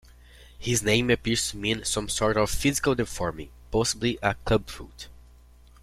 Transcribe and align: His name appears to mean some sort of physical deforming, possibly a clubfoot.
His 0.57 0.81
name 0.81 1.11
appears 1.11 1.51
to 1.51 1.57
mean 1.57 1.85
some 1.85 2.09
sort 2.09 2.35
of 2.35 2.49
physical 2.49 2.95
deforming, 2.95 3.51
possibly 3.69 4.17
a 4.23 4.33
clubfoot. 4.33 5.09